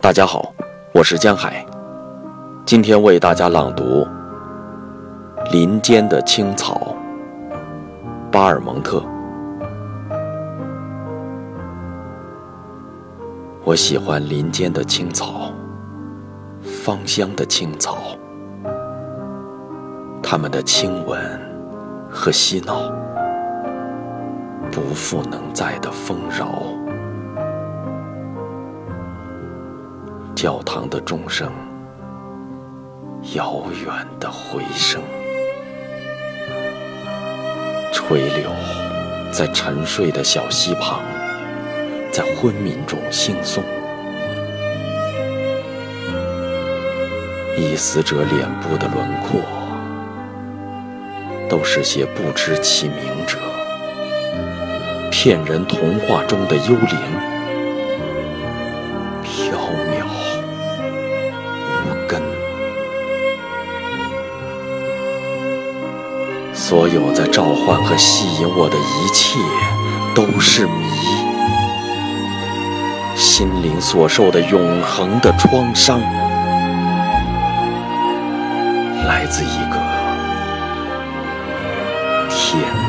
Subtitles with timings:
[0.00, 0.54] 大家好，
[0.94, 1.66] 我是江海，
[2.64, 4.06] 今天为大家朗读
[5.50, 6.94] 《林间的青草》，
[8.30, 9.02] 巴尔蒙特。
[13.64, 15.52] 我喜欢林间的青草，
[16.62, 17.98] 芳香的青草，
[20.22, 21.20] 它们的亲吻
[22.08, 22.82] 和嬉闹，
[24.70, 26.62] 不复能再的丰饶。
[30.40, 31.50] 教堂的钟声，
[33.34, 35.02] 遥远的回声，
[37.92, 38.48] 垂柳
[39.32, 41.00] 在沉睡的小溪旁，
[42.12, 43.62] 在昏迷中惺忪。
[47.56, 49.40] 已死者脸部的轮廓，
[51.48, 52.96] 都是些不知其名
[53.26, 53.38] 者，
[55.10, 57.37] 骗人童话中的幽灵。
[66.60, 69.38] 所有在召唤和吸引我的一切
[70.12, 70.84] 都是谜，
[73.14, 76.00] 心灵所受的永恒的创伤，
[79.06, 79.78] 来自一个
[82.28, 82.87] 天。